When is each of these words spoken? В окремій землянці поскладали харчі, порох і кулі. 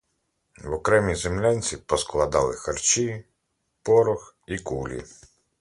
В 0.63 0.73
окремій 0.73 1.15
землянці 1.15 1.77
поскладали 1.77 2.53
харчі, 2.55 3.25
порох 3.83 4.35
і 4.47 4.59
кулі. 4.59 5.03